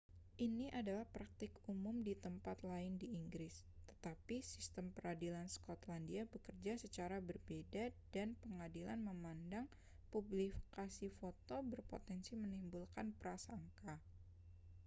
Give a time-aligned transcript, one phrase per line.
[0.47, 3.53] ini adalah praktik umum di tempat lain di inggris
[3.91, 7.85] tetapi sistem peradilan skotlandia bekerja secara berbeda
[8.15, 9.65] dan pengadilan memandang
[10.13, 13.93] publikasi foto berpotensi menimbulkan prasangka